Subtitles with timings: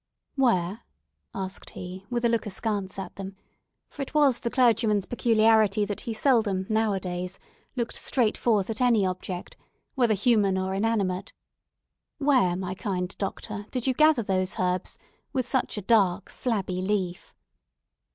[0.33, 0.81] "Where,"
[1.35, 6.13] asked he, with a look askance at them—for it was the clergyman's peculiarity that he
[6.15, 7.37] seldom, now a days,
[7.75, 9.57] looked straight forth at any object,
[9.93, 11.33] whether human or inanimate,
[12.17, 14.97] "where, my kind doctor, did you gather those herbs,
[15.33, 17.35] with such a dark, flabby leaf?"